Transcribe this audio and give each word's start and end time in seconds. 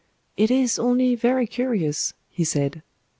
"It 0.35 0.49
is 0.49 0.79
only 0.79 1.13
very 1.13 1.45
curious," 1.45 2.15
he 2.27 2.43
said. 2.43 2.81